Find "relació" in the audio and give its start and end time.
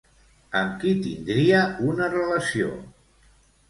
2.19-2.77